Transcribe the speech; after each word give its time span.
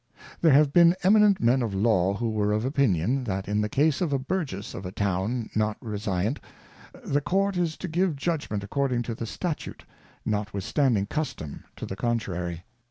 There 0.41 0.51
have 0.51 0.73
been 0.73 0.95
Eminent 1.03 1.39
Men 1.41 1.61
of 1.61 1.75
Law 1.75 2.15
who 2.15 2.31
were 2.31 2.51
of 2.53 2.65
opinion. 2.65 3.23
That 3.25 3.47
in 3.47 3.61
the 3.61 3.69
Case 3.69 4.01
of 4.01 4.11
a 4.11 4.17
Burgess 4.17 4.73
of 4.73 4.83
a 4.83 4.91
Town 4.91 5.51
not 5.53 5.77
Resiant, 5.79 6.39
the 7.03 7.21
Court 7.21 7.55
is 7.55 7.77
to 7.77 7.87
give 7.87 8.15
Judgment 8.15 8.63
according 8.63 9.03
to 9.03 9.13
the 9.13 9.27
Statute, 9.27 9.85
notwith 10.27 10.63
standing 10.63 11.05
Custom 11.05 11.65
to 11.75 11.85
the 11.85 11.95
contrary. 11.95 12.63